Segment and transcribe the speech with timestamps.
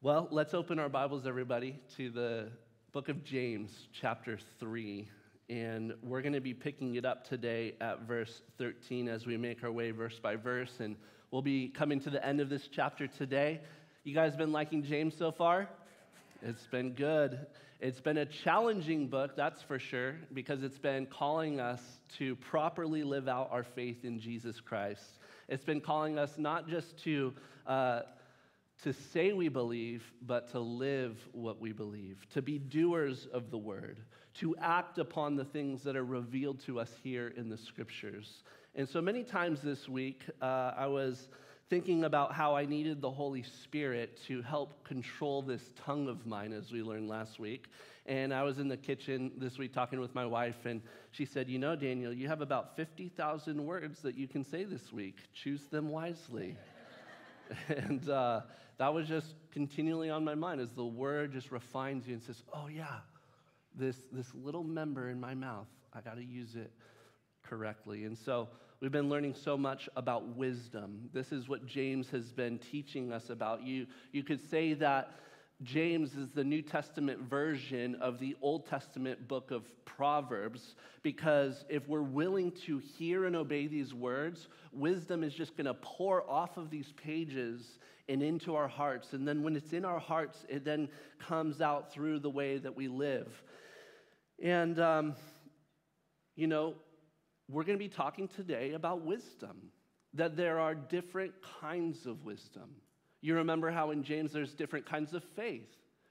[0.00, 2.50] Well, let's open our Bibles, everybody, to the
[2.92, 5.08] book of James, chapter 3.
[5.50, 9.64] And we're going to be picking it up today at verse 13 as we make
[9.64, 10.70] our way verse by verse.
[10.78, 10.94] And
[11.32, 13.60] we'll be coming to the end of this chapter today.
[14.04, 15.68] You guys been liking James so far?
[16.42, 17.48] It's been good.
[17.80, 21.80] It's been a challenging book, that's for sure, because it's been calling us
[22.18, 25.02] to properly live out our faith in Jesus Christ.
[25.48, 27.32] It's been calling us not just to
[27.66, 28.02] uh,
[28.82, 33.58] to say we believe, but to live what we believe, to be doers of the
[33.58, 33.98] word,
[34.34, 38.44] to act upon the things that are revealed to us here in the scriptures.
[38.76, 41.28] And so many times this week, uh, I was
[41.68, 46.52] thinking about how I needed the Holy Spirit to help control this tongue of mine,
[46.52, 47.66] as we learned last week.
[48.06, 51.48] And I was in the kitchen this week talking with my wife, and she said,
[51.48, 55.16] You know, Daniel, you have about 50,000 words that you can say this week.
[55.34, 56.56] Choose them wisely.
[57.68, 58.42] and uh,
[58.78, 62.42] that was just continually on my mind as the word just refines you and says,
[62.52, 63.00] oh, yeah,
[63.74, 66.72] this, this little member in my mouth, I got to use it
[67.42, 68.04] correctly.
[68.04, 68.48] And so
[68.80, 71.10] we've been learning so much about wisdom.
[71.12, 73.62] This is what James has been teaching us about.
[73.64, 75.10] You, you could say that
[75.64, 81.88] James is the New Testament version of the Old Testament book of Proverbs because if
[81.88, 86.56] we're willing to hear and obey these words, wisdom is just going to pour off
[86.56, 89.12] of these pages and into our hearts.
[89.12, 92.74] And then when it's in our hearts, it then comes out through the way that
[92.74, 93.28] we live.
[94.42, 95.14] And, um,
[96.36, 96.74] you know,
[97.50, 99.70] we're going to be talking today about wisdom,
[100.14, 102.70] that there are different kinds of wisdom.
[103.20, 105.68] You remember how in James there's different kinds of faith.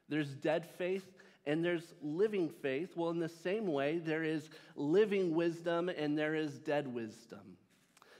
[0.09, 1.05] There's dead faith
[1.45, 2.91] and there's living faith.
[2.95, 7.57] Well, in the same way, there is living wisdom and there is dead wisdom.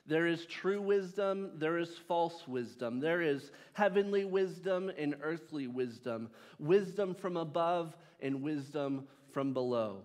[0.08, 3.02] There is true wisdom, there is false wisdom.
[3.02, 10.04] There is heavenly wisdom and earthly wisdom, wisdom from above and wisdom from below.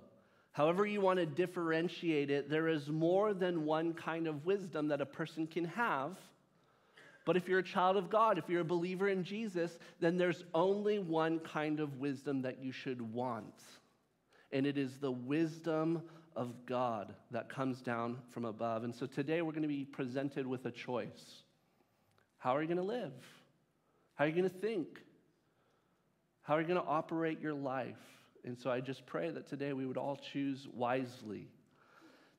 [0.51, 5.01] However, you want to differentiate it, there is more than one kind of wisdom that
[5.01, 6.19] a person can have.
[7.25, 10.43] But if you're a child of God, if you're a believer in Jesus, then there's
[10.53, 13.55] only one kind of wisdom that you should want.
[14.51, 16.03] And it is the wisdom
[16.37, 18.85] of God that comes down from above.
[18.85, 21.43] And so today we're going to be presented with a choice.
[22.39, 23.13] How are you going to live?
[24.15, 24.89] How are you going to think?
[26.43, 27.95] How are you going to operate your life?
[28.45, 31.49] And so I just pray that today we would all choose wisely.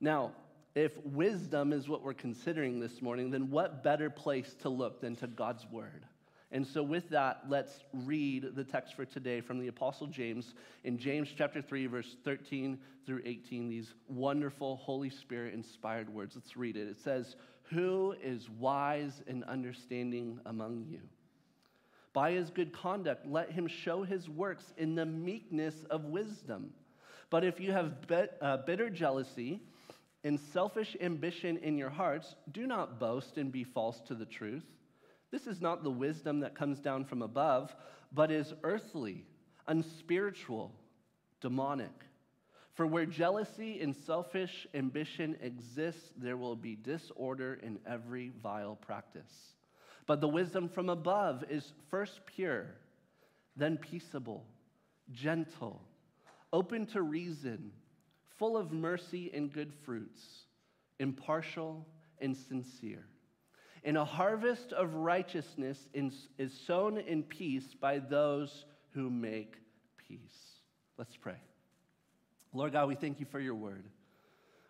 [0.02, 0.34] Now,
[0.76, 5.16] if wisdom is what we're considering this morning, then what better place to look than
[5.18, 6.06] to God's Word?
[6.54, 10.54] And so, with that, let's read the text for today from the Apostle James
[10.84, 12.78] in James chapter 3, verse 13
[13.08, 16.36] through 18, these wonderful Holy Spirit inspired words.
[16.36, 16.88] Let's read it.
[16.88, 17.36] It says,
[17.72, 21.00] Who is wise and understanding among you?
[22.14, 26.72] By his good conduct, let him show his works in the meekness of wisdom.
[27.32, 29.60] But if you have bit, uh, bitter jealousy,
[30.24, 34.64] and selfish ambition in your hearts, do not boast and be false to the truth.
[35.34, 37.76] This is not the wisdom that comes down from above,
[38.12, 39.26] but is earthly,
[39.68, 40.72] unspiritual,
[41.42, 41.90] demonic.
[42.76, 49.56] For where jealousy and selfish ambition exists, there will be disorder in every vile practice.
[50.06, 52.68] But the wisdom from above is first pure,
[53.56, 54.46] then peaceable,
[55.12, 55.82] gentle,
[56.52, 57.72] open to reason
[58.38, 60.22] full of mercy and good fruits,
[61.00, 61.88] impartial
[62.22, 63.08] and sincere.
[63.84, 69.56] And a harvest of righteousness is sown in peace by those who make
[70.08, 70.20] peace.
[70.98, 71.36] Let's pray.
[72.54, 73.84] Lord God, we thank you for your word.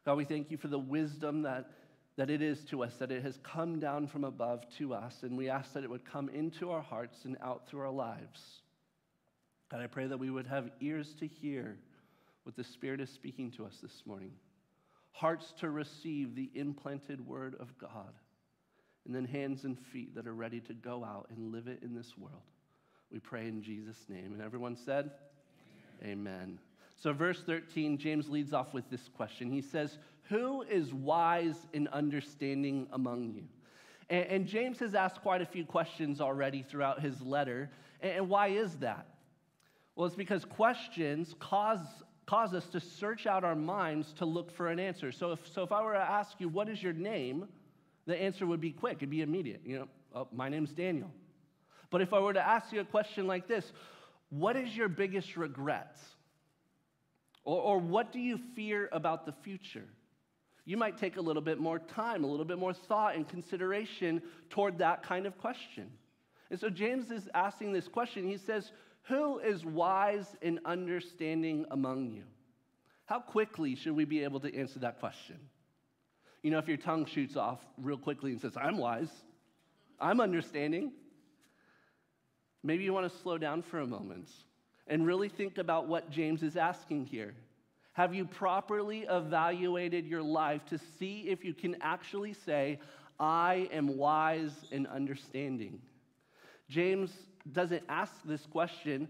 [0.05, 1.69] God, we thank you for the wisdom that,
[2.17, 5.37] that it is to us, that it has come down from above to us, and
[5.37, 8.41] we ask that it would come into our hearts and out through our lives.
[9.69, 11.77] God, I pray that we would have ears to hear
[12.43, 14.31] what the Spirit is speaking to us this morning,
[15.11, 18.13] hearts to receive the implanted word of God,
[19.05, 21.93] and then hands and feet that are ready to go out and live it in
[21.93, 22.41] this world.
[23.11, 24.33] We pray in Jesus' name.
[24.33, 25.11] And everyone said,
[26.01, 26.33] Amen.
[26.33, 26.59] Amen.
[26.97, 29.51] So, verse 13, James leads off with this question.
[29.51, 29.97] He says,
[30.29, 33.43] Who is wise in understanding among you?
[34.09, 37.69] And, and James has asked quite a few questions already throughout his letter.
[38.01, 39.07] And, and why is that?
[39.95, 41.79] Well, it's because questions cause
[42.25, 45.11] cause us to search out our minds to look for an answer.
[45.11, 47.47] So if, so if I were to ask you, what is your name?
[48.05, 49.61] The answer would be quick, it'd be immediate.
[49.65, 51.11] You know, oh, my name's Daniel.
[51.89, 53.71] But if I were to ask you a question like this,
[54.29, 55.97] what is your biggest regret?
[57.45, 59.85] Or, or what do you fear about the future?
[60.65, 64.21] You might take a little bit more time, a little bit more thought and consideration
[64.49, 65.89] toward that kind of question.
[66.49, 68.27] And so James is asking this question.
[68.27, 68.71] He says,
[69.03, 72.23] Who is wise and understanding among you?
[73.05, 75.37] How quickly should we be able to answer that question?
[76.43, 79.09] You know, if your tongue shoots off real quickly and says, I'm wise,
[79.99, 80.91] I'm understanding,
[82.63, 84.29] maybe you want to slow down for a moment
[84.87, 87.33] and really think about what James is asking here.
[87.93, 92.79] Have you properly evaluated your life to see if you can actually say,
[93.19, 95.79] I am wise and understanding?
[96.69, 97.11] James
[97.51, 99.07] doesn't ask this question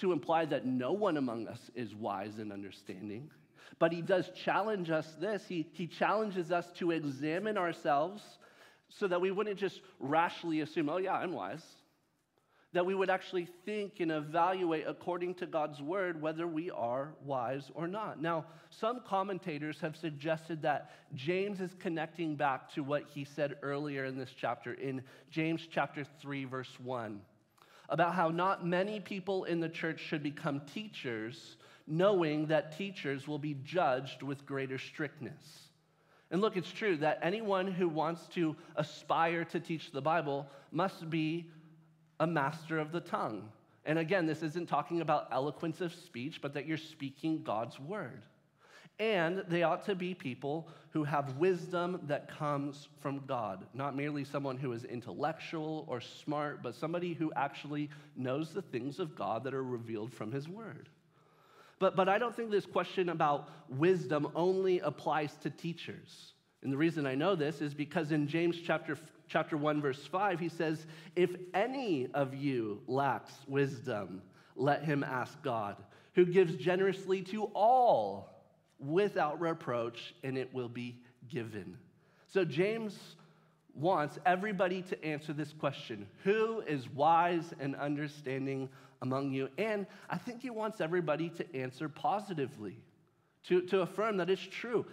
[0.00, 3.30] to imply that no one among us is wise and understanding,
[3.78, 5.44] but he does challenge us this.
[5.46, 8.22] He, he challenges us to examine ourselves
[8.88, 11.64] so that we wouldn't just rashly assume, oh, yeah, I'm wise
[12.74, 17.70] that we would actually think and evaluate according to God's word whether we are wise
[17.72, 18.20] or not.
[18.20, 24.04] Now, some commentators have suggested that James is connecting back to what he said earlier
[24.04, 27.20] in this chapter, in James chapter 3, verse 1,
[27.90, 31.56] about how not many people in the church should become teachers,
[31.86, 35.68] knowing that teachers will be judged with greater strictness.
[36.30, 41.08] And look, it's true that anyone who wants to aspire to teach the Bible must
[41.10, 41.50] be
[42.18, 43.48] a master of the tongue.
[43.84, 48.22] And again, this isn't talking about eloquence of speech, but that you're speaking God's word.
[48.98, 54.24] And they ought to be people who have wisdom that comes from God, not merely
[54.24, 59.44] someone who is intellectual or smart, but somebody who actually knows the things of God
[59.44, 60.88] that are revealed from his word.
[61.78, 66.32] But, but I don't think this question about wisdom only applies to teachers.
[66.62, 68.96] And the reason I know this is because in James chapter
[69.28, 70.86] chapter 1 verse 5 he says
[71.16, 74.22] if any of you lacks wisdom
[74.56, 75.76] let him ask god
[76.14, 78.44] who gives generously to all
[78.78, 81.76] without reproach and it will be given
[82.28, 83.16] so james
[83.74, 88.68] wants everybody to answer this question who is wise and understanding
[89.02, 92.76] among you and i think he wants everybody to answer positively
[93.46, 94.86] to, to affirm that it's true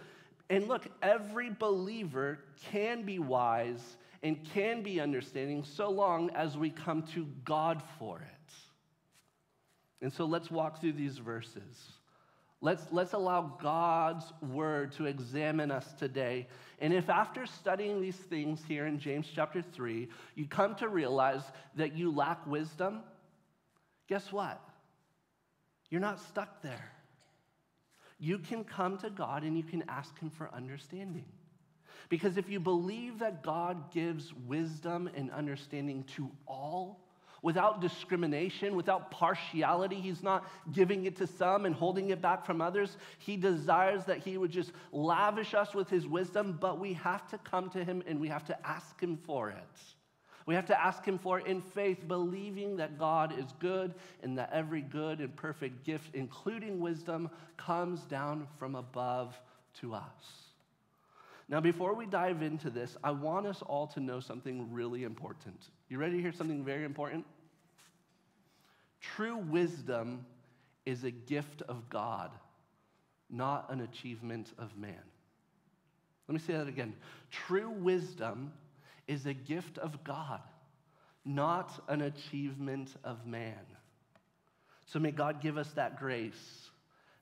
[0.52, 2.40] and look, every believer
[2.70, 8.18] can be wise and can be understanding so long as we come to God for
[8.18, 8.54] it.
[10.02, 11.92] And so let's walk through these verses.
[12.60, 16.48] Let's, let's allow God's word to examine us today.
[16.80, 21.42] And if after studying these things here in James chapter 3, you come to realize
[21.76, 23.00] that you lack wisdom,
[24.12, 24.60] guess what?
[25.88, 26.92] You're not stuck there.
[28.18, 31.24] You can come to God and you can ask Him for understanding.
[32.10, 37.00] Because if you believe that God gives wisdom and understanding to all,
[37.40, 39.96] without discrimination, without partiality.
[39.96, 42.96] He's not giving it to some and holding it back from others.
[43.18, 47.38] He desires that He would just lavish us with His wisdom, but we have to
[47.38, 49.80] come to Him and we have to ask Him for it.
[50.46, 54.36] We have to ask Him for it in faith, believing that God is good and
[54.38, 59.38] that every good and perfect gift, including wisdom, comes down from above
[59.80, 60.42] to us.
[61.48, 65.68] Now, before we dive into this, I want us all to know something really important.
[65.88, 67.26] You ready to hear something very important?
[69.00, 70.24] True wisdom
[70.86, 72.30] is a gift of God,
[73.28, 75.02] not an achievement of man.
[76.28, 76.94] Let me say that again.
[77.30, 78.52] True wisdom
[79.06, 80.40] is a gift of God,
[81.24, 83.64] not an achievement of man.
[84.86, 86.70] So may God give us that grace,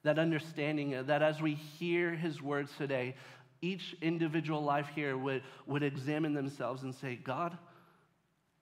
[0.03, 3.15] that understanding, uh, that as we hear his words today,
[3.63, 7.57] each individual life here would, would examine themselves and say, God,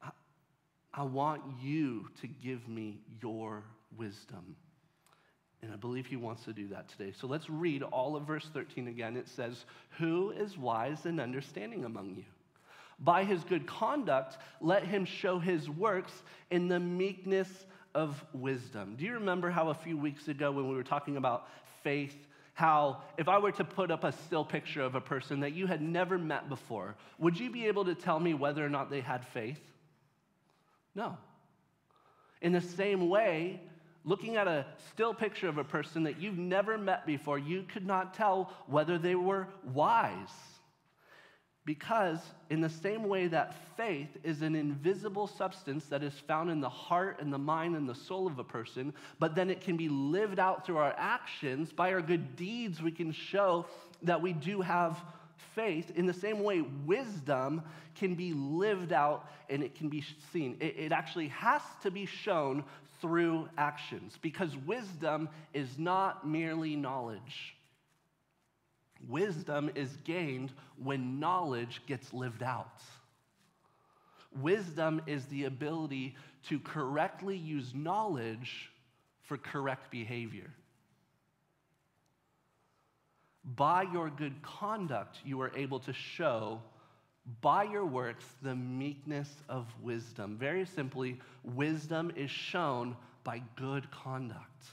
[0.02, 0.10] I,
[0.92, 3.62] I want you to give me your
[3.96, 4.56] wisdom.
[5.62, 7.12] And I believe he wants to do that today.
[7.18, 9.16] So let's read all of verse 13 again.
[9.16, 9.64] It says,
[9.98, 12.24] Who is wise and understanding among you?
[12.98, 16.12] By his good conduct, let him show his works
[16.50, 17.48] in the meekness
[17.94, 18.96] of wisdom.
[18.98, 21.48] Do you remember how a few weeks ago, when we were talking about
[21.82, 22.16] faith
[22.58, 25.68] how if I were to put up a still picture of a person that you
[25.68, 29.00] had never met before, would you be able to tell me whether or not they
[29.00, 29.60] had faith?
[30.92, 31.16] No.
[32.42, 33.60] In the same way,
[34.04, 37.86] looking at a still picture of a person that you've never met before, you could
[37.86, 40.57] not tell whether they were wise.
[41.68, 46.62] Because, in the same way that faith is an invisible substance that is found in
[46.62, 49.76] the heart and the mind and the soul of a person, but then it can
[49.76, 53.66] be lived out through our actions, by our good deeds, we can show
[54.02, 54.98] that we do have
[55.54, 55.92] faith.
[55.94, 57.60] In the same way, wisdom
[57.96, 60.56] can be lived out and it can be seen.
[60.60, 62.64] It, it actually has to be shown
[63.02, 67.57] through actions because wisdom is not merely knowledge.
[69.06, 70.52] Wisdom is gained
[70.82, 72.82] when knowledge gets lived out.
[74.40, 76.16] Wisdom is the ability
[76.48, 78.70] to correctly use knowledge
[79.22, 80.50] for correct behavior.
[83.44, 86.60] By your good conduct, you are able to show
[87.40, 90.36] by your works the meekness of wisdom.
[90.38, 94.64] Very simply, wisdom is shown by good conduct.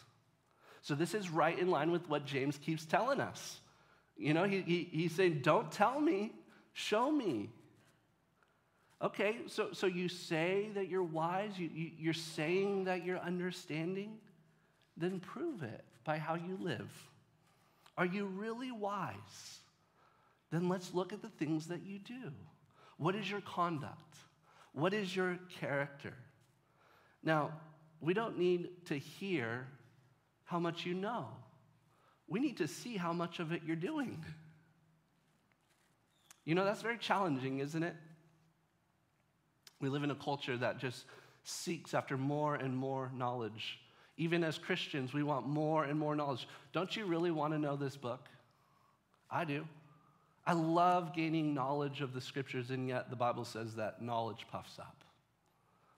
[0.82, 3.60] So, this is right in line with what James keeps telling us.
[4.18, 6.34] You know, he, he, he's saying, Don't tell me,
[6.74, 7.50] show me.
[9.02, 14.18] Okay, so, so you say that you're wise, you, you, you're saying that you're understanding,
[14.96, 16.92] then prove it by how you live.
[17.98, 19.60] Are you really wise?
[20.52, 22.32] Then let's look at the things that you do.
[22.98, 24.18] What is your conduct?
[24.74, 26.14] What is your character?
[27.24, 27.52] Now,
[28.00, 29.68] we don't need to hear
[30.46, 31.28] how much you know.
[32.28, 34.24] We need to see how much of it you're doing.
[36.44, 37.96] You know, that's very challenging, isn't it?
[39.80, 41.06] We live in a culture that just
[41.44, 43.80] seeks after more and more knowledge.
[44.18, 46.48] Even as Christians, we want more and more knowledge.
[46.72, 48.28] Don't you really want to know this book?
[49.30, 49.68] I do.
[50.48, 54.80] I love gaining knowledge of the scriptures, and yet the Bible says that knowledge puffs
[54.80, 55.04] up.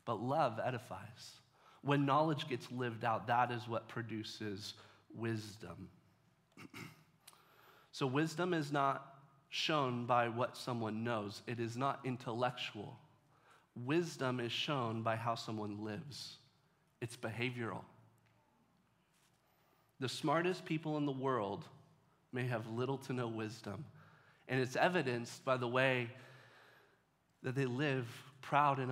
[0.06, 1.40] But love edifies.
[1.82, 4.74] When knowledge gets lived out, that is what produces
[5.14, 5.90] wisdom.
[7.92, 9.16] so, wisdom is not
[9.50, 12.98] shown by what someone knows, it is not intellectual.
[13.86, 16.38] Wisdom is shown by how someone lives,
[17.02, 17.84] it's behavioral.
[20.00, 21.64] The smartest people in the world
[22.32, 23.86] may have little to no wisdom,
[24.48, 26.10] and it's evidenced by the way
[27.44, 28.08] that they live
[28.42, 28.92] proud and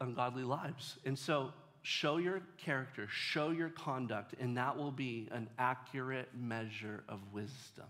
[0.00, 0.98] ungodly lives.
[1.04, 7.02] And so, show your character, show your conduct, and that will be an accurate measure
[7.08, 7.86] of wisdom.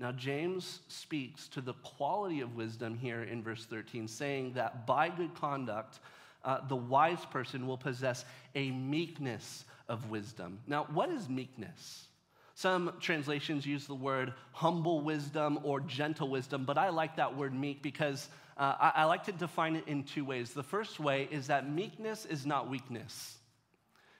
[0.00, 5.08] Now, James speaks to the quality of wisdom here in verse 13, saying that by
[5.08, 5.98] good conduct,
[6.44, 10.60] uh, the wise person will possess a meekness of wisdom.
[10.68, 12.06] Now, what is meekness?
[12.54, 17.54] Some translations use the word humble wisdom or gentle wisdom, but I like that word
[17.54, 20.52] meek because uh, I, I like to define it in two ways.
[20.52, 23.36] The first way is that meekness is not weakness,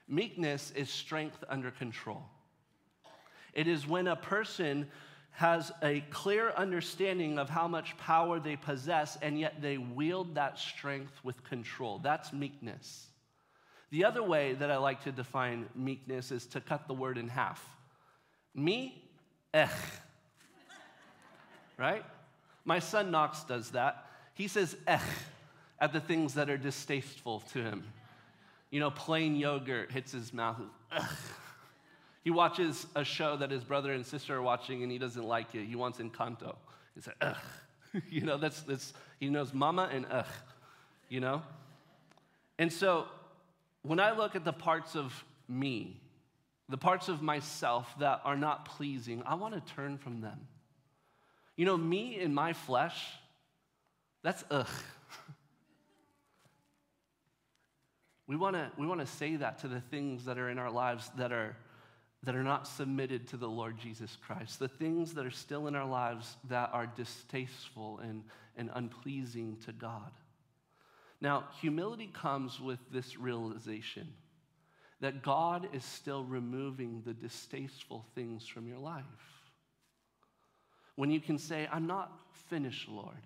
[0.06, 2.22] meekness is strength under control.
[3.52, 4.86] It is when a person
[5.32, 10.58] has a clear understanding of how much power they possess, and yet they wield that
[10.58, 11.98] strength with control.
[11.98, 13.06] That's meekness.
[13.90, 17.28] The other way that I like to define meekness is to cut the word in
[17.28, 17.64] half.
[18.54, 19.02] Me,
[19.54, 19.70] ech.
[21.78, 22.04] right?
[22.64, 24.07] My son Knox does that.
[24.38, 25.02] He says ech
[25.80, 27.82] at the things that are distasteful to him.
[28.70, 30.60] You know, plain yogurt hits his mouth.
[30.92, 31.04] Ugh.
[32.22, 35.56] He watches a show that his brother and sister are watching and he doesn't like
[35.56, 35.64] it.
[35.64, 36.54] He wants Encanto.
[36.94, 37.36] He said, ugh.
[38.08, 40.26] you know, that's, that's, he knows mama and ugh,
[41.08, 41.42] you know?
[42.60, 43.06] And so
[43.82, 46.00] when I look at the parts of me,
[46.68, 50.38] the parts of myself that are not pleasing, I want to turn from them.
[51.56, 53.04] You know, me in my flesh,
[54.28, 54.68] that's ugh.
[58.26, 60.70] we want to we want to say that to the things that are in our
[60.70, 61.56] lives that are
[62.24, 65.74] that are not submitted to the Lord Jesus Christ, the things that are still in
[65.74, 68.22] our lives that are distasteful and,
[68.54, 70.10] and unpleasing to God.
[71.22, 74.12] Now, humility comes with this realization
[75.00, 79.04] that God is still removing the distasteful things from your life.
[80.96, 82.12] When you can say, I'm not
[82.50, 83.22] finished, Lord,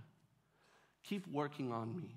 [1.04, 2.14] keep working on me.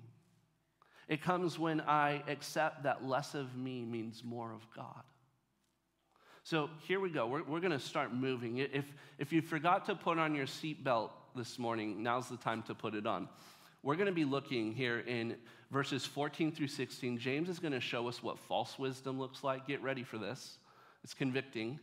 [1.08, 5.02] It comes when I accept that less of me means more of God.
[6.42, 7.26] So here we go.
[7.26, 8.58] We're, we're going to start moving.
[8.58, 8.84] If,
[9.18, 12.94] if you forgot to put on your seatbelt this morning, now's the time to put
[12.94, 13.28] it on.
[13.82, 15.36] We're going to be looking here in
[15.70, 17.18] verses 14 through 16.
[17.18, 19.66] James is going to show us what false wisdom looks like.
[19.66, 20.58] Get ready for this,
[21.04, 21.78] it's convicting.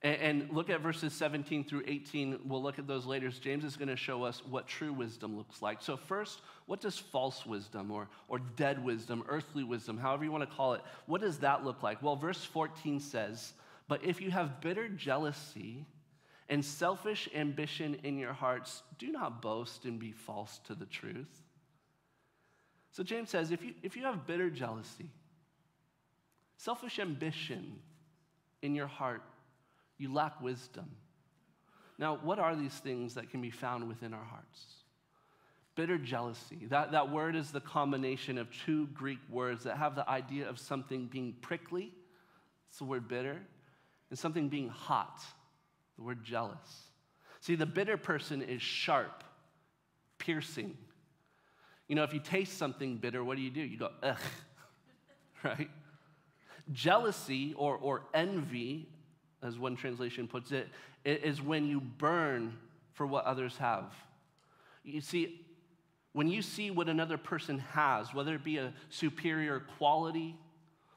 [0.00, 2.40] And, look at verses 17 through 18.
[2.44, 3.30] We'll look at those later.
[3.30, 5.82] James is going to show us what true wisdom looks like.
[5.82, 10.48] So, first, what does false wisdom or, or dead wisdom, earthly wisdom, however you want
[10.48, 12.00] to call it, what does that look like?
[12.00, 13.54] Well, verse 14 says,
[13.88, 15.84] but if you have bitter jealousy
[16.48, 21.42] and selfish ambition in your hearts, do not boast and be false to the truth.
[22.92, 25.10] So James says if you, if you have bitter jealousy,
[26.56, 27.76] selfish ambition
[28.62, 29.22] in your heart,
[29.98, 30.90] you lack wisdom.
[31.98, 34.64] Now, what are these things that can be found within our hearts?
[35.74, 36.66] Bitter jealousy.
[36.70, 40.58] That, that word is the combination of two Greek words that have the idea of
[40.58, 41.92] something being prickly.
[42.68, 43.40] It's the word bitter
[44.10, 45.20] and something being hot,
[45.96, 46.88] the word jealous.
[47.40, 49.24] See, the bitter person is sharp,
[50.18, 50.76] piercing.
[51.88, 53.60] You know, if you taste something bitter, what do you do?
[53.60, 54.18] You go, ugh,
[55.44, 55.70] right?
[56.72, 58.88] Jealousy or, or envy,
[59.42, 60.68] as one translation puts it,
[61.04, 62.56] is when you burn
[62.92, 63.92] for what others have.
[64.84, 65.46] You see,
[66.12, 70.36] when you see what another person has, whether it be a superior quality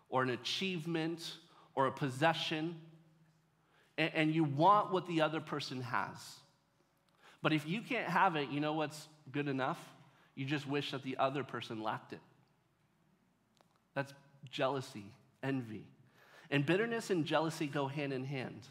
[0.09, 1.33] or an achievement
[1.75, 2.75] or a possession,
[3.97, 6.17] and, and you want what the other person has.
[7.41, 9.79] But if you can't have it, you know what's good enough?
[10.35, 12.19] You just wish that the other person lacked it.
[13.93, 14.13] That's
[14.49, 15.05] jealousy,
[15.43, 15.83] envy.
[16.51, 18.67] And bitterness and jealousy go hand in hand.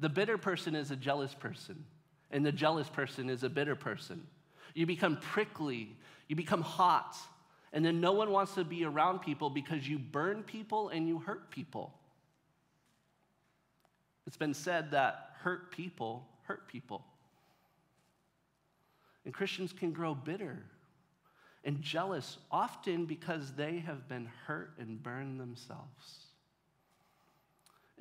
[0.00, 1.84] The bitter person is a jealous person,
[2.30, 4.26] and the jealous person is a bitter person.
[4.74, 5.94] You become prickly,
[6.26, 7.14] you become hot,
[7.72, 11.18] and then no one wants to be around people because you burn people and you
[11.18, 11.92] hurt people.
[14.26, 17.04] It's been said that hurt people hurt people.
[19.24, 20.64] And Christians can grow bitter
[21.64, 26.31] and jealous, often because they have been hurt and burned themselves.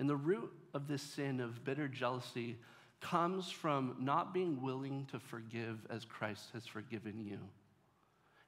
[0.01, 2.57] And the root of this sin of bitter jealousy
[3.01, 7.37] comes from not being willing to forgive as Christ has forgiven you.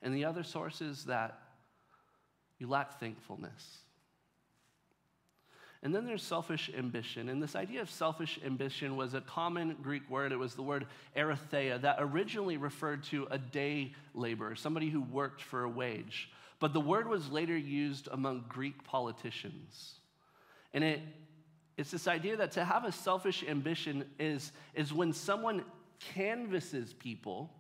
[0.01, 1.38] And the other source is that
[2.57, 3.77] you lack thankfulness.
[5.83, 7.29] And then there's selfish ambition.
[7.29, 10.31] And this idea of selfish ambition was a common Greek word.
[10.31, 15.43] It was the word eritheia that originally referred to a day laborer, somebody who worked
[15.43, 16.31] for a wage.
[16.60, 20.00] But the word was later used among Greek politicians.
[20.74, 21.01] And it,
[21.77, 25.63] it's this idea that to have a selfish ambition is, is when someone
[26.00, 27.51] canvasses people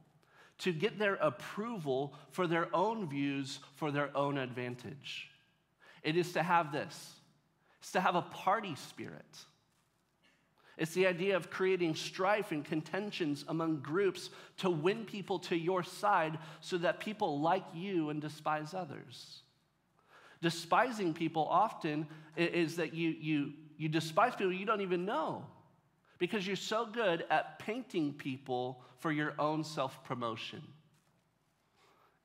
[0.59, 5.29] to get their approval for their own views, for their own advantage.
[6.03, 7.15] It is to have this
[7.83, 9.25] it's to have a party spirit.
[10.77, 14.29] It's the idea of creating strife and contentions among groups
[14.59, 19.41] to win people to your side so that people like you and despise others.
[20.41, 25.45] Despising people often is that you, you, you despise people you don't even know
[26.17, 30.61] because you're so good at painting people for your own self promotion.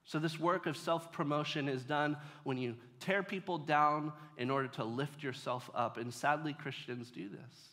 [0.05, 4.69] So, this work of self promotion is done when you tear people down in order
[4.69, 5.97] to lift yourself up.
[5.97, 7.71] And sadly, Christians do this.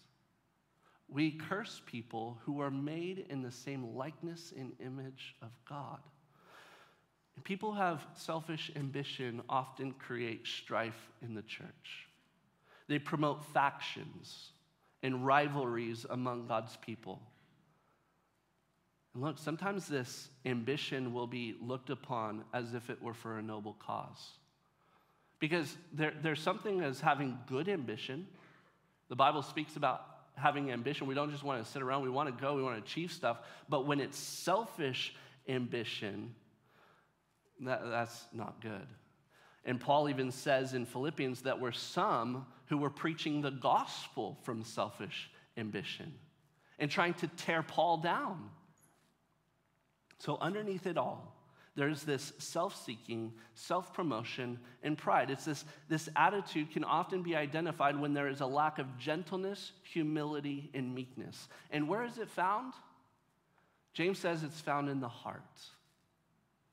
[1.08, 6.00] We curse people who are made in the same likeness and image of God.
[7.36, 12.05] And people who have selfish ambition often create strife in the church.
[12.88, 14.52] They promote factions
[15.02, 17.21] and rivalries among God's people.
[19.13, 23.41] And look, sometimes this ambition will be looked upon as if it were for a
[23.41, 24.32] noble cause.
[25.39, 28.28] Because there, there's something as having good ambition.
[29.10, 31.08] The Bible speaks about having ambition.
[31.08, 33.12] We don't just want to sit around, we want to go, we want to achieve
[33.12, 33.38] stuff.
[33.69, 35.15] But when it's selfish
[35.48, 36.36] ambition,
[37.62, 38.88] that, that's not good.
[39.63, 44.63] And Paul even says in Philippians that were some who were preaching the gospel from
[44.63, 46.13] selfish ambition
[46.80, 48.49] and trying to tear Paul down.
[50.19, 51.36] So, underneath it all,
[51.75, 55.30] there's this self seeking, self promotion, and pride.
[55.30, 59.73] It's this, this attitude can often be identified when there is a lack of gentleness,
[59.84, 61.49] humility, and meekness.
[61.71, 62.73] And where is it found?
[63.93, 65.41] James says it's found in the heart.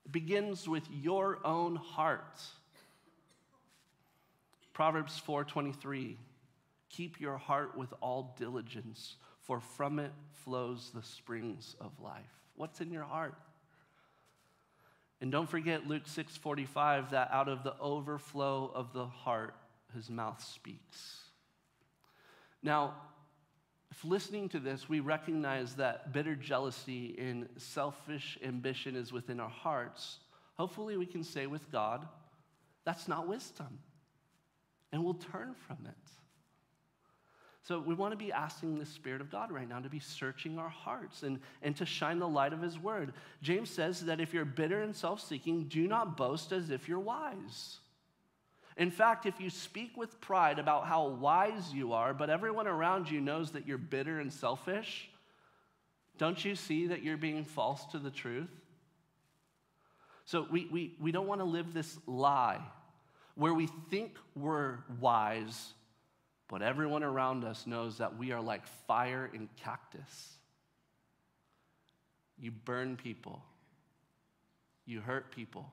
[0.05, 2.41] It begins with your own heart.
[4.73, 6.17] Proverbs 4:23
[6.89, 12.45] Keep your heart with all diligence, for from it flows the springs of life.
[12.55, 13.35] What's in your heart?
[15.23, 19.55] And don't forget Luke 6:45 that out of the overflow of the heart
[19.95, 21.31] his mouth speaks.
[22.63, 22.95] Now,
[23.91, 29.51] if listening to this, we recognize that bitter jealousy and selfish ambition is within our
[29.51, 30.19] hearts,
[30.55, 32.09] hopefully we can say with God,
[32.85, 33.79] that's not wisdom.
[34.93, 36.13] And we'll turn from it.
[37.65, 40.59] So we want to be asking the Spirit of God right now to be searching
[40.59, 43.13] our hearts and, and to shine the light of His Word.
[43.41, 46.99] James says that if you're bitter and self seeking, do not boast as if you're
[46.99, 47.79] wise.
[48.77, 53.11] In fact, if you speak with pride about how wise you are, but everyone around
[53.11, 55.09] you knows that you're bitter and selfish,
[56.19, 58.51] don't you see that you're being false to the truth?
[60.25, 62.61] So we, we, we don't want to live this lie
[63.35, 65.75] where we think we're wise
[66.53, 70.35] but everyone around us knows that we are like fire in cactus.
[72.39, 73.43] You burn people,
[74.85, 75.73] you hurt people.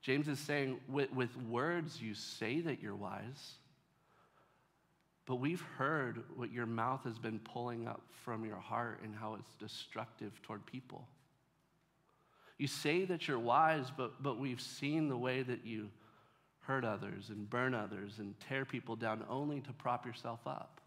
[0.00, 3.56] James is saying, with, with words, you say that you're wise,
[5.26, 9.34] but we've heard what your mouth has been pulling up from your heart and how
[9.34, 11.06] it's destructive toward people.
[12.58, 15.90] You say that you're wise, but, but we've seen the way that you
[16.60, 20.80] hurt others and burn others and tear people down only to prop yourself up.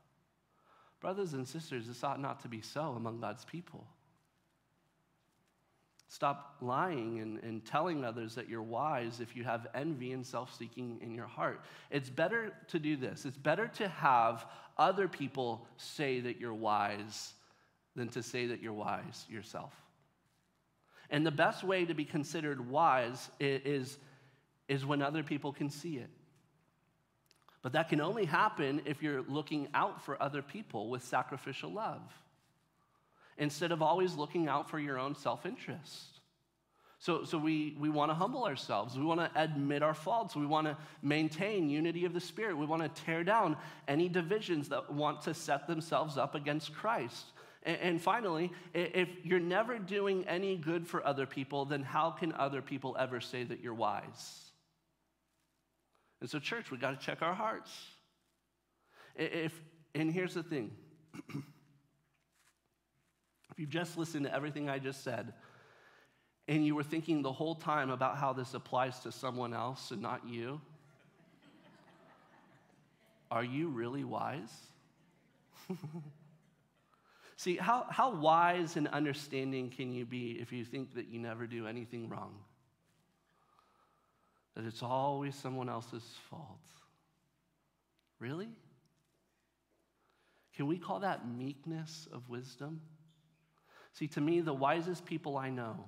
[0.99, 3.87] Brothers and sisters, this ought not to be so among God's people.
[6.09, 10.53] Stop lying and, and telling others that you're wise if you have envy and self
[10.57, 11.61] seeking in your heart.
[11.91, 13.25] It's better to do this.
[13.25, 17.33] It's better to have other people say that you're wise
[17.95, 19.73] than to say that you're wise yourself.
[21.09, 23.97] And the best way to be considered wise is,
[24.67, 26.09] is when other people can see it.
[27.61, 32.01] But that can only happen if you're looking out for other people with sacrificial love
[33.37, 36.19] instead of always looking out for your own self interest.
[37.01, 38.97] So, so we, we want to humble ourselves.
[38.97, 40.35] We want to admit our faults.
[40.35, 42.57] We want to maintain unity of the Spirit.
[42.57, 43.55] We want to tear down
[43.87, 47.25] any divisions that want to set themselves up against Christ.
[47.63, 52.61] And, finally, if you're never doing any good for other people, then how can other
[52.61, 54.49] people ever say that you're wise?
[56.21, 57.71] And so, church, we got to check our hearts.
[59.15, 59.53] If,
[59.93, 60.71] and here's the thing
[61.29, 61.43] if
[63.57, 65.33] you just listened to everything I just said,
[66.47, 70.01] and you were thinking the whole time about how this applies to someone else and
[70.01, 70.61] not you,
[73.31, 74.53] are you really wise?
[77.39, 81.47] See, how, how wise and understanding can you be if you think that you never
[81.47, 82.35] do anything wrong?
[84.57, 86.59] That it's always someone else's fault?
[88.19, 88.49] Really?
[90.53, 92.81] Can we call that meekness of wisdom?
[93.93, 95.85] See, to me, the wisest people I know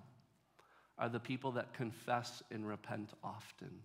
[0.97, 3.81] are the people that confess and repent often.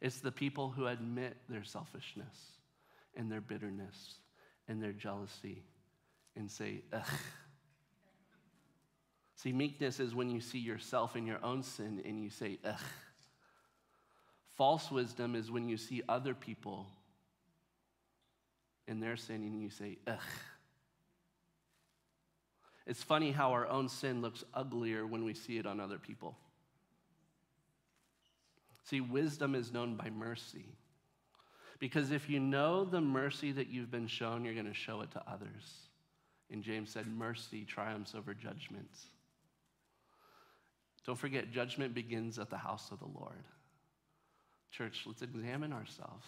[0.00, 2.34] It's the people who admit their selfishness
[3.14, 4.14] and their bitterness
[4.68, 5.64] and their jealousy
[6.36, 7.02] and say, ugh.
[9.36, 12.80] See, meekness is when you see yourself in your own sin and you say, ugh.
[14.56, 16.86] False wisdom is when you see other people
[18.86, 20.18] in their sin and you say, ugh.
[22.86, 26.36] It's funny how our own sin looks uglier when we see it on other people.
[28.84, 30.66] See, wisdom is known by mercy.
[31.78, 35.10] Because if you know the mercy that you've been shown, you're going to show it
[35.12, 35.88] to others.
[36.50, 38.90] And James said, Mercy triumphs over judgment.
[41.06, 43.44] Don't forget, judgment begins at the house of the Lord.
[44.70, 46.26] Church, let's examine ourselves.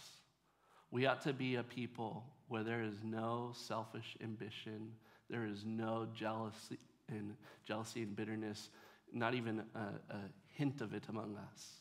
[0.90, 4.92] We ought to be a people where there is no selfish ambition,
[5.28, 8.68] there is no jealousy and jealousy and bitterness,
[9.12, 11.72] not even a, a hint of it among us.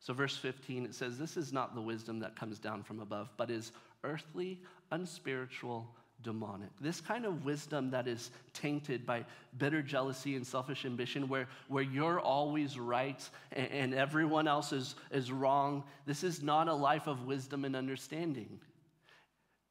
[0.00, 3.28] So, verse 15, it says, This is not the wisdom that comes down from above,
[3.36, 6.68] but is earthly, unspiritual, demonic.
[6.80, 9.24] This kind of wisdom that is tainted by
[9.58, 14.94] bitter jealousy and selfish ambition, where, where you're always right and, and everyone else is,
[15.10, 18.60] is wrong, this is not a life of wisdom and understanding.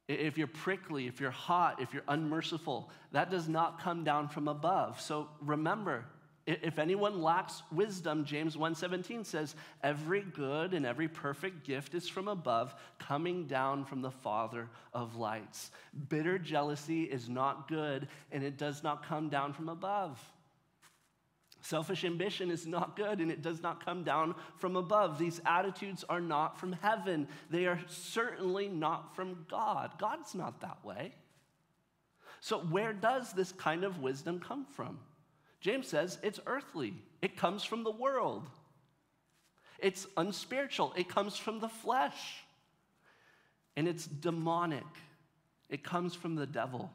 [0.08, 4.48] If you're prickly, if you're hot, if you're unmerciful, that does not come down from
[4.48, 5.00] above.
[5.00, 6.04] So remember,
[6.46, 12.28] if anyone lacks wisdom, James 1:17 says, "Every good and every perfect gift is from
[12.28, 15.70] above, coming down from the Father of lights."
[16.08, 20.18] Bitter jealousy is not good, and it does not come down from above.
[21.62, 25.18] Selfish ambition is not good and it does not come down from above.
[25.18, 27.28] These attitudes are not from heaven.
[27.50, 29.92] They are certainly not from God.
[29.98, 31.14] God's not that way.
[32.40, 35.00] So, where does this kind of wisdom come from?
[35.60, 38.48] James says it's earthly, it comes from the world.
[39.78, 42.44] It's unspiritual, it comes from the flesh.
[43.76, 44.84] And it's demonic,
[45.68, 46.90] it comes from the devil.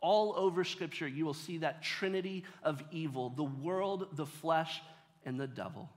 [0.00, 4.80] All over Scripture, you will see that trinity of evil the world, the flesh,
[5.24, 5.88] and the devil.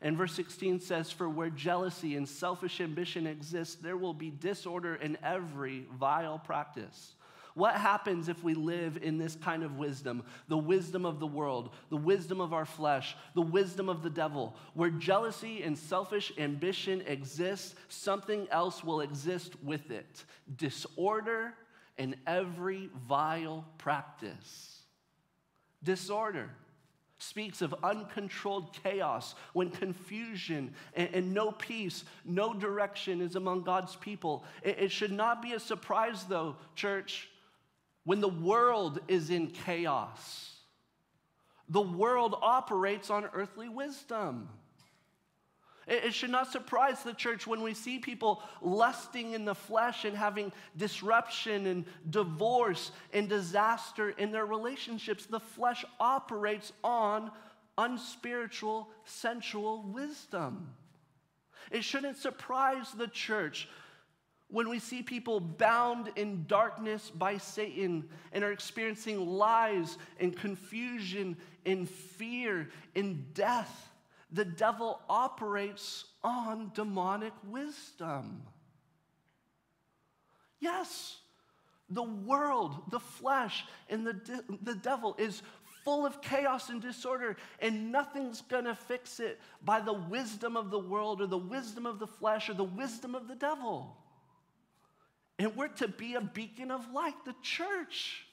[0.00, 4.94] And verse 16 says, For where jealousy and selfish ambition exist, there will be disorder
[4.94, 7.14] in every vile practice.
[7.58, 10.22] What happens if we live in this kind of wisdom?
[10.46, 14.54] The wisdom of the world, the wisdom of our flesh, the wisdom of the devil.
[14.74, 20.24] Where jealousy and selfish ambition exist, something else will exist with it
[20.56, 21.52] disorder
[21.98, 24.82] and every vile practice.
[25.82, 26.50] Disorder
[27.18, 33.96] speaks of uncontrolled chaos when confusion and, and, no peace, no direction is among God's
[33.96, 34.44] people.
[34.62, 37.28] It, it should not be a surprise, though, church,
[38.08, 40.54] when the world is in chaos.
[41.68, 44.48] The world operates on earthly wisdom.
[45.86, 50.16] It, should not surprise the church when we see people lusting in the flesh and
[50.16, 55.26] having disruption and divorce and disaster in their relationships.
[55.26, 57.30] The flesh operates on
[57.76, 60.70] unspiritual, sensual wisdom.
[61.70, 63.68] It shouldn't surprise the church
[64.50, 71.36] when we see people bound in darkness by Satan and are experiencing lies and confusion
[71.66, 73.88] and fear and death
[74.30, 78.42] the devil operates on demonic wisdom.
[80.60, 81.16] Yes,
[81.88, 85.42] the world, the flesh, and the, de- the devil is
[85.84, 90.78] full of chaos and disorder, and nothing's gonna fix it by the wisdom of the
[90.78, 93.96] world or the wisdom of the flesh or the wisdom of the devil.
[95.38, 98.24] And we're to be a beacon of light, the church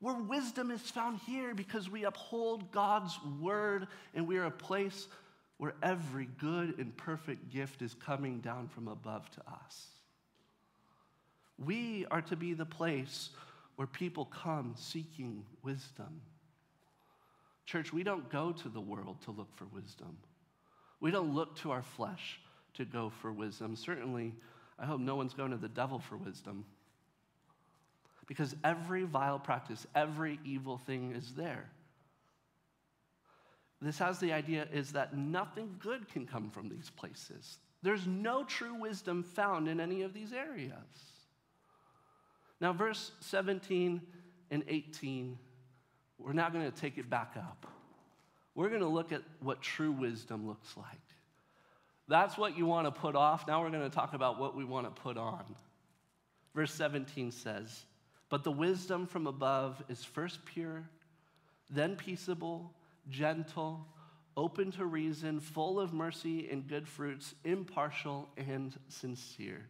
[0.00, 5.06] where wisdom is found here because we uphold God's word and we are a place
[5.56, 9.86] where every good and perfect gift is coming down from above to us.
[11.58, 13.30] We are to be the place
[13.76, 16.20] where people come seeking wisdom.
[17.64, 20.18] Church, we don't go to the world to look for wisdom.
[21.00, 22.40] We don't look to our flesh
[22.74, 23.76] to go for wisdom.
[23.76, 24.34] Certainly,
[24.78, 26.64] I hope no one's going to the devil for wisdom.
[28.26, 31.68] Because every vile practice, every evil thing is there.
[33.80, 37.58] This has the idea is that nothing good can come from these places.
[37.82, 40.72] There's no true wisdom found in any of these areas.
[42.60, 44.00] Now, verse 17
[44.50, 45.38] and 18,
[46.18, 47.66] we're now going to take it back up.
[48.54, 50.86] We're going to look at what true wisdom looks like.
[52.08, 53.46] That's what you want to put off.
[53.46, 55.44] Now we're going to talk about what we want to put on.
[56.54, 57.84] Verse 17 says,
[58.28, 60.88] but the wisdom from above is first pure,
[61.70, 62.72] then peaceable,
[63.08, 63.86] gentle,
[64.36, 69.66] open to reason, full of mercy and good fruits, impartial and sincere.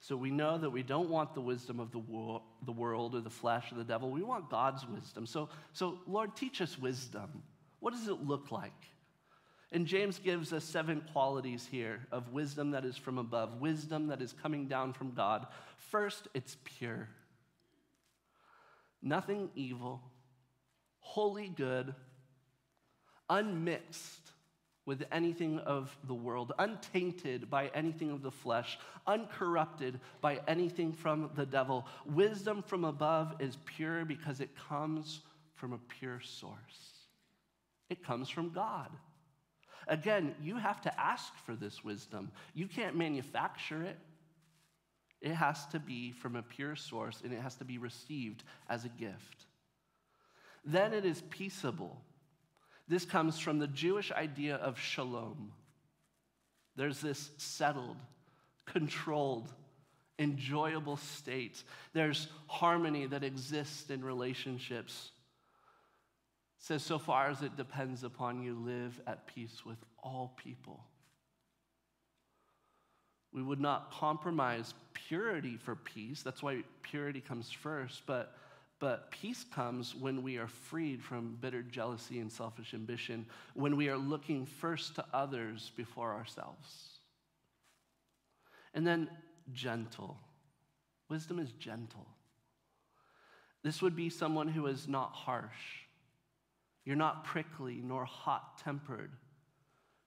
[0.00, 3.20] So we know that we don't want the wisdom of the, wo- the world or
[3.20, 4.10] the flesh or the devil.
[4.10, 5.26] We want God's wisdom.
[5.26, 7.42] So, so, Lord, teach us wisdom.
[7.78, 8.72] What does it look like?
[9.72, 14.20] And James gives us seven qualities here of wisdom that is from above, wisdom that
[14.20, 15.46] is coming down from God.
[15.90, 17.08] First, it's pure
[19.02, 20.00] nothing evil,
[21.00, 21.94] wholly good,
[23.28, 24.20] unmixed
[24.84, 31.30] with anything of the world, untainted by anything of the flesh, uncorrupted by anything from
[31.34, 31.86] the devil.
[32.06, 35.20] Wisdom from above is pure because it comes
[35.54, 36.56] from a pure source.
[37.90, 38.90] It comes from God.
[39.88, 42.30] Again, you have to ask for this wisdom.
[42.54, 43.98] You can't manufacture it.
[45.20, 48.84] It has to be from a pure source and it has to be received as
[48.84, 49.46] a gift.
[50.64, 52.00] Then it is peaceable.
[52.88, 55.52] This comes from the Jewish idea of shalom.
[56.76, 57.96] There's this settled,
[58.66, 59.52] controlled,
[60.18, 61.62] enjoyable state.
[61.92, 65.10] There's harmony that exists in relationships.
[66.62, 70.84] Says, so far as it depends upon you, live at peace with all people.
[73.32, 76.22] We would not compromise purity for peace.
[76.22, 78.02] That's why purity comes first.
[78.06, 78.36] But,
[78.78, 83.88] but peace comes when we are freed from bitter jealousy and selfish ambition, when we
[83.88, 86.90] are looking first to others before ourselves.
[88.72, 89.08] And then
[89.52, 90.16] gentle.
[91.08, 92.06] Wisdom is gentle.
[93.64, 95.81] This would be someone who is not harsh.
[96.84, 99.12] You're not prickly nor hot tempered.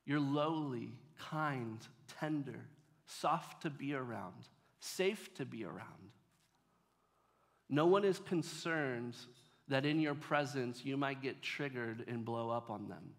[0.05, 1.79] You're lowly, kind,
[2.19, 2.65] tender
[3.05, 6.11] soft to be around, safe to be around.
[7.69, 9.15] No one is concerned
[9.67, 13.13] that in your presence you might get triggered and blow up on them.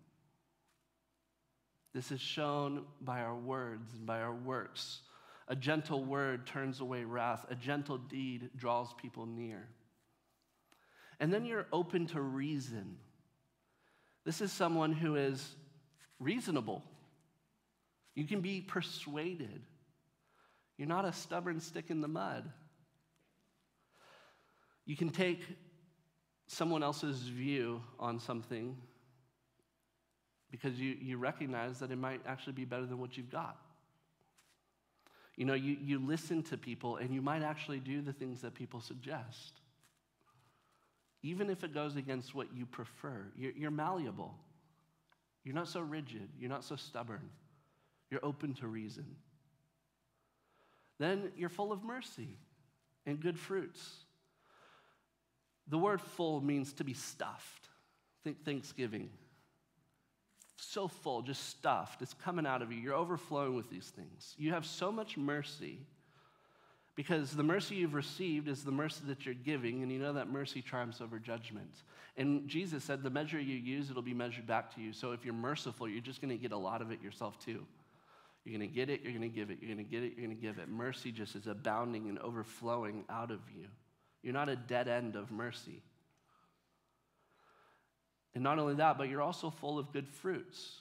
[1.92, 5.00] This is shown by our words and by our works.
[5.48, 9.68] A gentle word turns away wrath, a gentle deed draws people near.
[11.18, 12.98] And then you're open to reason.
[14.26, 15.54] This is someone who is
[16.18, 16.82] reasonable.
[18.16, 19.62] You can be persuaded.
[20.76, 22.50] You're not a stubborn stick in the mud.
[24.84, 25.42] You can take
[26.48, 28.76] someone else's view on something
[30.50, 33.56] because you, you recognize that it might actually be better than what you've got.
[35.36, 38.54] You know, you, you listen to people and you might actually do the things that
[38.54, 39.60] people suggest,
[41.26, 43.26] even if it goes against what you prefer.
[43.36, 44.34] You're, you're malleable.
[45.44, 46.28] You're not so rigid.
[46.38, 47.30] You're not so stubborn.
[48.10, 49.06] You're open to reason
[50.98, 52.28] then you're full of mercy
[53.04, 54.04] and good fruits.
[55.68, 57.68] The word full means to be stuffed.
[58.24, 59.10] Think Thanksgiving.
[60.58, 62.00] so full, just stuffed.
[62.00, 62.80] It's coming out of you.
[62.80, 64.34] You're overflowing with these things.
[64.38, 65.80] You have so much mercy
[66.96, 70.28] because the mercy you've received is the mercy that you're giving, and you know that
[70.28, 71.82] mercy triumphs over judgment.
[72.16, 74.94] And Jesus said, The measure you use, it'll be measured back to you.
[74.94, 77.66] So if you're merciful, you're just going to get a lot of it yourself too.
[78.44, 80.12] You're going to get it, you're going to give it, you're going to get it,
[80.16, 80.68] you're going to give it.
[80.68, 83.66] Mercy just is abounding and overflowing out of you.
[84.22, 85.82] You're not a dead end of mercy.
[88.34, 90.78] And not only that, but you're also full of good fruits.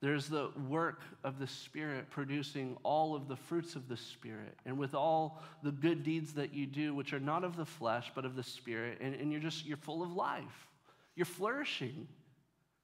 [0.00, 4.56] There's the work of the Spirit producing all of the fruits of the Spirit.
[4.64, 8.12] And with all the good deeds that you do, which are not of the flesh,
[8.14, 10.68] but of the Spirit, and, and you're just, you're full of life.
[11.16, 12.06] You're flourishing.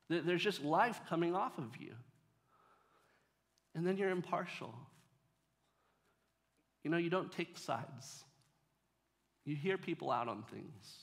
[0.08, 1.94] There's just life coming off of you.
[3.76, 4.74] And then you're impartial.
[6.82, 8.24] You know, you don't take sides.
[9.44, 10.94] You hear people out on things.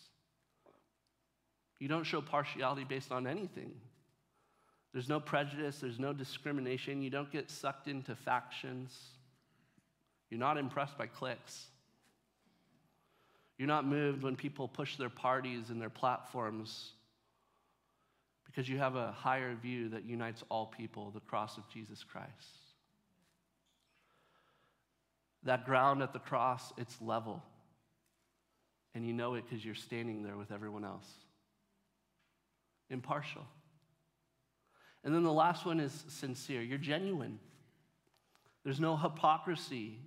[1.80, 3.72] You don't show partiality based on anything.
[4.94, 7.02] There's no prejudice, there's no discrimination.
[7.02, 8.98] You don't get sucked into factions.
[10.30, 11.68] You're not impressed by cliques.
[13.58, 16.92] You're not moved when people push their parties and their platforms
[18.46, 22.30] because you have a higher view that unites all people the cross of Jesus Christ.
[25.44, 27.42] That ground at the cross, it's level.
[28.94, 31.08] And you know it because you're standing there with everyone else.
[32.90, 33.46] Impartial.
[35.04, 36.62] And then the last one is sincere.
[36.62, 37.40] You're genuine.
[38.64, 39.98] There's no hypocrisy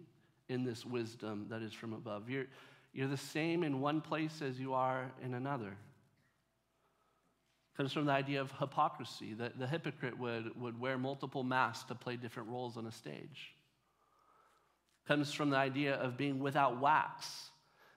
[0.49, 2.31] in this wisdom that is from above.
[2.31, 2.47] You're,
[2.93, 5.77] you're the same in one place as you are in another.
[7.77, 11.97] Comes from the idea of hypocrisy, that the hypocrite would, would wear multiple masks to
[11.97, 13.53] play different roles on a stage.
[15.09, 17.51] Comes from the idea of being without wax,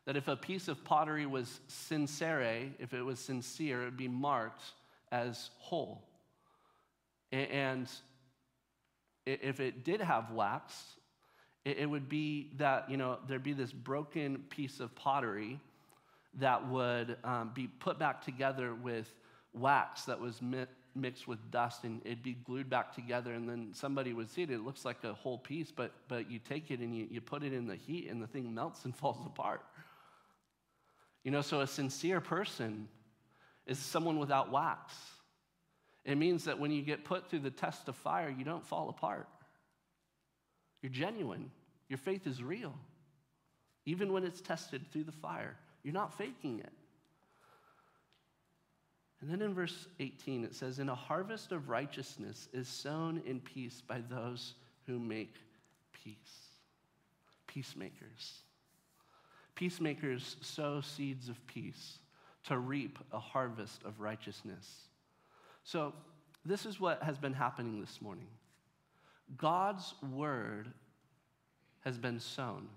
[0.06, 4.08] that if a piece of pottery was sincere, if it was sincere, it would be
[4.08, 4.64] marked
[5.12, 6.04] as whole.
[7.32, 7.90] And
[9.26, 10.74] if it did have wax,
[11.66, 15.60] it would be that, you know, there'd be this broken piece of pottery
[16.36, 19.14] that would um, be put back together with
[19.54, 23.70] wax that was mi- mixed with dust and it'd be glued back together and then
[23.74, 24.52] somebody would see it.
[24.52, 27.44] It looks like a whole piece but, but you take it and you, you put
[27.44, 29.62] it in the heat and the thing melts and falls apart.
[31.24, 32.88] You know so a sincere person
[33.66, 34.94] is someone without wax
[36.08, 38.90] it means that when you get put through the test of fire, you don't fall
[38.90, 39.28] apart.
[40.82, 41.52] You're genuine.
[41.90, 42.74] Your faith is real.
[43.86, 46.72] Even when it's tested through the fire, you're not faking it.
[49.20, 53.42] And then in verse 18, it says, "In a harvest of righteousness is sown in
[53.42, 55.36] peace by those who make
[55.92, 56.62] peace.
[57.48, 58.44] Peacemakers.
[59.56, 62.00] Peacemakers sow seeds of peace
[62.44, 64.88] to reap a harvest of righteousness.
[65.68, 65.92] So,
[66.46, 68.28] this is what has been happening this morning
[69.36, 70.72] God's word
[71.84, 72.70] has been sown.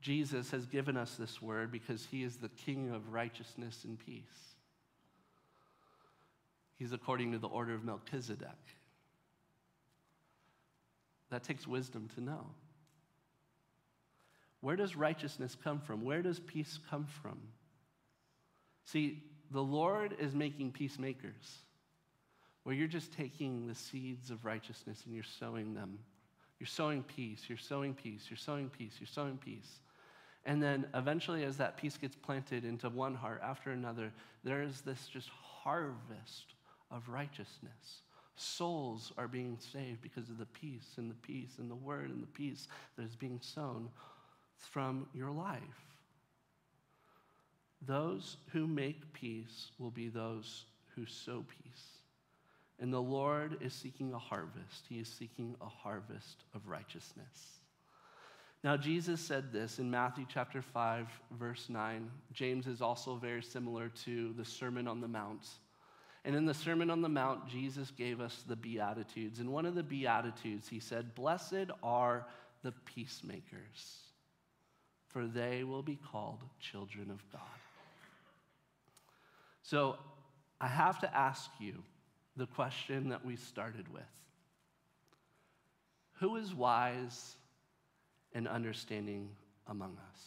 [0.00, 4.54] Jesus has given us this word because he is the king of righteousness and peace.
[6.78, 8.48] He's according to the order of Melchizedek.
[11.28, 12.46] That takes wisdom to know.
[14.62, 16.02] Where does righteousness come from?
[16.02, 17.38] Where does peace come from?
[18.86, 21.58] See, the Lord is making peacemakers,
[22.64, 25.98] where you're just taking the seeds of righteousness and you're sowing them.
[26.58, 29.80] You're sowing peace, you're sowing peace, you're sowing peace, you're sowing peace.
[30.44, 34.12] And then eventually, as that peace gets planted into one heart after another,
[34.44, 36.54] there is this just harvest
[36.90, 38.02] of righteousness.
[38.36, 42.22] Souls are being saved because of the peace and the peace and the word and
[42.22, 43.88] the peace that is being sown
[44.56, 45.89] from your life.
[47.86, 50.64] Those who make peace will be those
[50.94, 51.84] who sow peace.
[52.78, 54.86] And the Lord is seeking a harvest.
[54.88, 57.60] He is seeking a harvest of righteousness.
[58.62, 61.06] Now, Jesus said this in Matthew chapter 5,
[61.38, 62.10] verse 9.
[62.32, 65.46] James is also very similar to the Sermon on the Mount.
[66.26, 69.40] And in the Sermon on the Mount, Jesus gave us the Beatitudes.
[69.40, 72.26] And one of the Beatitudes, he said, Blessed are
[72.62, 74.00] the peacemakers,
[75.08, 77.40] for they will be called children of God.
[79.70, 79.94] So
[80.60, 81.74] I have to ask you
[82.36, 84.02] the question that we started with
[86.14, 87.36] Who is wise
[88.32, 89.28] and understanding
[89.68, 90.20] among us?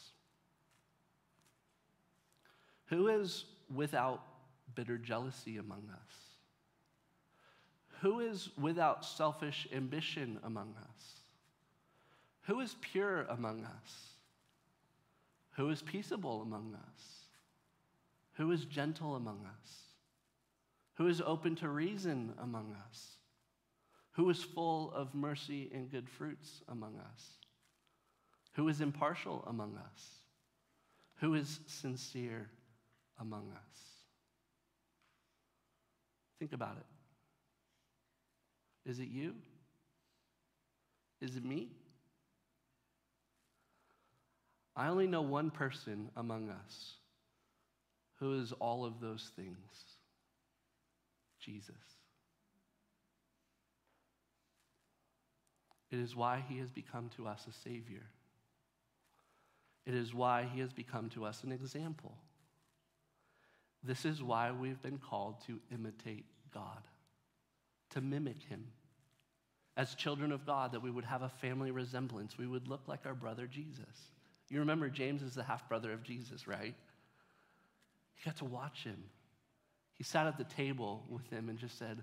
[2.85, 3.43] Who is
[3.75, 4.23] without
[4.75, 6.15] bitter jealousy among us?
[7.99, 11.19] Who is without selfish ambition among us?
[12.43, 14.07] Who is pure among us?
[15.57, 17.22] Who is peaceable among us?
[18.33, 19.71] Who is gentle among us?
[20.95, 23.17] Who is open to reason among us?
[24.13, 27.23] Who is full of mercy and good fruits among us?
[28.53, 30.19] Who is impartial among us?
[31.17, 32.49] Who is sincere
[33.19, 33.79] among us?
[36.39, 38.89] Think about it.
[38.89, 39.33] Is it you?
[41.21, 41.69] Is it me?
[44.75, 46.95] I only know one person among us
[48.19, 49.57] who is all of those things
[51.39, 51.75] Jesus.
[55.91, 58.03] It is why he has become to us a Savior.
[59.85, 62.15] It is why he has become to us an example.
[63.83, 66.81] This is why we've been called to imitate God,
[67.91, 68.63] to mimic him.
[69.75, 72.37] As children of God, that we would have a family resemblance.
[72.37, 74.11] We would look like our brother Jesus.
[74.49, 76.75] You remember James is the half brother of Jesus, right?
[78.17, 79.03] You got to watch him.
[79.93, 82.01] He sat at the table with him and just said,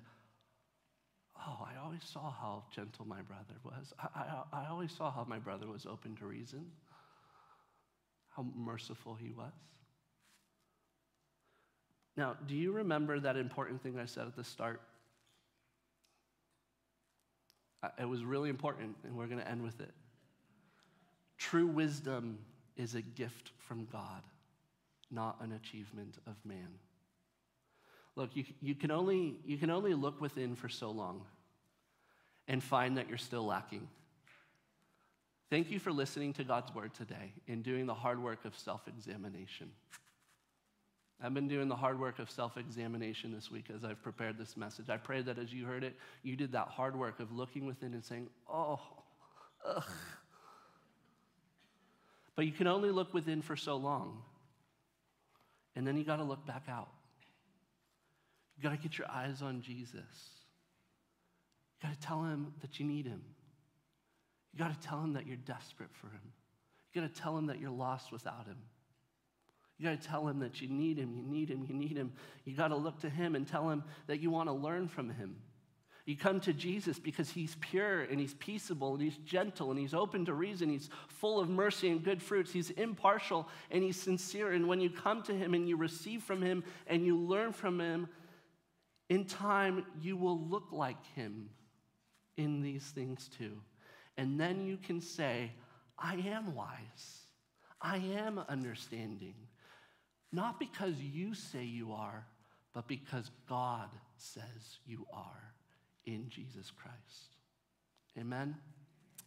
[1.46, 3.94] Oh, I always saw how gentle my brother was.
[3.98, 6.66] I, I, I always saw how my brother was open to reason,
[8.28, 9.52] how merciful he was.
[12.16, 14.82] Now, do you remember that important thing I said at the start?
[17.98, 19.92] It was really important, and we're going to end with it.
[21.38, 22.38] True wisdom
[22.76, 24.22] is a gift from God,
[25.10, 26.68] not an achievement of man.
[28.16, 31.22] Look, you, you, can only, you can only look within for so long
[32.48, 33.88] and find that you're still lacking.
[35.50, 38.86] Thank you for listening to God's word today and doing the hard work of self
[38.86, 39.70] examination.
[41.22, 44.56] I've been doing the hard work of self examination this week as I've prepared this
[44.56, 44.88] message.
[44.88, 47.94] I pray that as you heard it, you did that hard work of looking within
[47.94, 48.80] and saying, oh,
[49.66, 49.84] ugh.
[52.36, 54.22] But you can only look within for so long.
[55.76, 56.88] And then you got to look back out.
[58.56, 60.04] You got to get your eyes on Jesus.
[61.80, 63.22] You got to tell him that you need him.
[64.52, 66.32] You got to tell him that you're desperate for him.
[66.92, 68.58] You got to tell him that you're lost without him.
[69.78, 72.12] You got to tell him that you need him, you need him, you need him.
[72.44, 75.08] You got to look to him and tell him that you want to learn from
[75.08, 75.36] him.
[76.10, 79.94] You come to Jesus because he's pure and he's peaceable and he's gentle and he's
[79.94, 80.68] open to reason.
[80.68, 82.52] He's full of mercy and good fruits.
[82.52, 84.50] He's impartial and he's sincere.
[84.50, 87.80] And when you come to him and you receive from him and you learn from
[87.80, 88.08] him,
[89.08, 91.48] in time, you will look like him
[92.36, 93.60] in these things too.
[94.16, 95.52] And then you can say,
[95.96, 97.20] I am wise.
[97.80, 99.34] I am understanding.
[100.32, 102.26] Not because you say you are,
[102.74, 105.49] but because God says you are
[106.14, 107.36] in Jesus Christ.
[108.18, 108.56] Amen?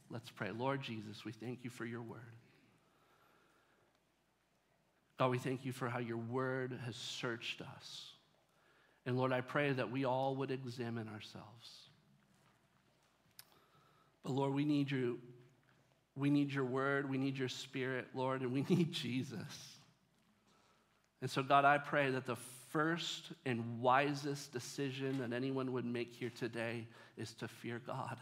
[0.09, 0.51] Let's pray.
[0.51, 2.19] Lord Jesus, we thank you for your word.
[5.17, 8.11] God, we thank you for how your word has searched us.
[9.05, 11.69] And Lord, I pray that we all would examine ourselves.
[14.23, 15.19] But Lord, we need you.
[16.15, 17.09] We need your word.
[17.09, 19.77] We need your spirit, Lord, and we need Jesus.
[21.21, 22.37] And so, God, I pray that the
[22.73, 28.17] first and wisest decision that anyone would make here today is to fear God,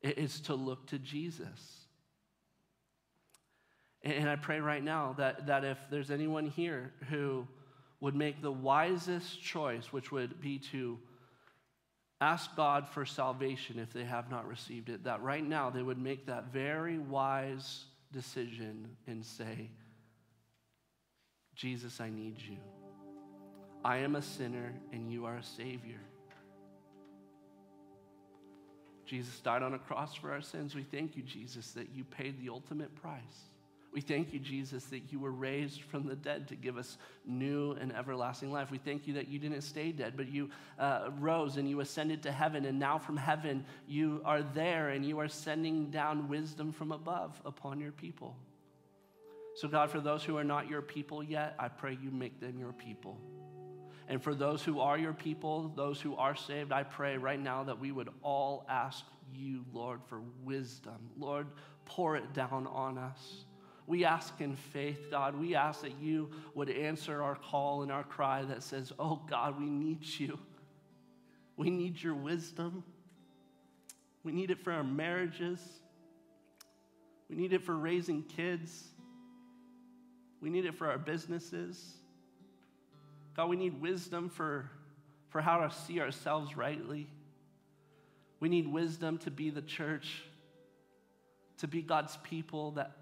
[0.00, 1.86] it is to look to Jesus.
[4.04, 7.48] And I pray right now that, that if there's anyone here who
[8.00, 10.98] would make the wisest choice, which would be to
[12.20, 15.98] ask God for salvation if they have not received it, that right now they would
[15.98, 19.68] make that very wise decision and say,
[21.58, 22.56] Jesus, I need you.
[23.84, 25.98] I am a sinner and you are a Savior.
[29.04, 30.76] Jesus died on a cross for our sins.
[30.76, 33.48] We thank you, Jesus, that you paid the ultimate price.
[33.92, 36.96] We thank you, Jesus, that you were raised from the dead to give us
[37.26, 38.70] new and everlasting life.
[38.70, 42.22] We thank you that you didn't stay dead, but you uh, rose and you ascended
[42.22, 42.66] to heaven.
[42.66, 47.40] And now from heaven, you are there and you are sending down wisdom from above
[47.44, 48.36] upon your people.
[49.58, 52.60] So, God, for those who are not your people yet, I pray you make them
[52.60, 53.18] your people.
[54.06, 57.64] And for those who are your people, those who are saved, I pray right now
[57.64, 59.04] that we would all ask
[59.34, 61.10] you, Lord, for wisdom.
[61.18, 61.48] Lord,
[61.86, 63.46] pour it down on us.
[63.88, 68.04] We ask in faith, God, we ask that you would answer our call and our
[68.04, 70.38] cry that says, Oh God, we need you.
[71.56, 72.84] We need your wisdom.
[74.22, 75.60] We need it for our marriages.
[77.28, 78.84] We need it for raising kids.
[80.40, 81.94] We need it for our businesses.
[83.36, 84.70] God, we need wisdom for,
[85.30, 87.08] for how to see ourselves rightly.
[88.40, 90.22] We need wisdom to be the church,
[91.58, 92.92] to be God's people that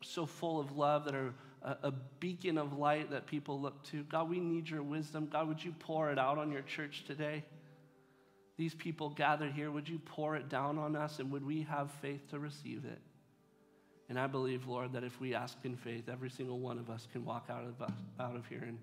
[0.00, 1.90] so full of love that are a, a
[2.20, 4.04] beacon of light that people look to.
[4.04, 5.28] God, we need your wisdom.
[5.30, 7.44] God, would you pour it out on your church today?
[8.56, 11.90] These people gathered here, would you pour it down on us and would we have
[12.02, 13.00] faith to receive it?
[14.08, 17.08] And I believe, Lord, that if we ask in faith, every single one of us
[17.10, 17.88] can walk out of,
[18.20, 18.78] out of here and,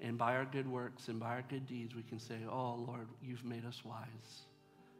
[0.00, 3.08] and by our good works and by our good deeds, we can say, Oh, Lord,
[3.22, 4.46] you've made us wise.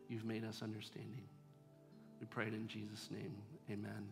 [0.09, 1.23] You've made us understanding.
[2.21, 3.35] We pray it in Jesus' name.
[3.71, 4.03] Amen.